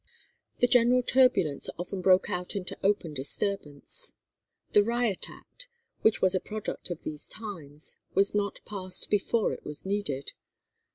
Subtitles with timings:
[0.57, 4.13] The general turbulence often broke out into open disturbance.
[4.71, 5.67] The Riot Act,
[6.01, 10.31] which was a product of these times, was not passed before it was needed.